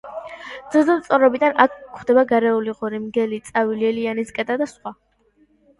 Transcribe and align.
ძუძუმწოვრებიდან 0.75 1.61
აქ 1.65 1.75
გვხვდება 1.83 2.25
გარეული 2.33 2.75
ღორი, 2.81 3.03
მგელი, 3.07 3.43
წავი, 3.53 3.79
ლელიანის 3.85 4.37
კატა 4.41 4.59
და 4.65 4.75
სხვა. 4.77 4.99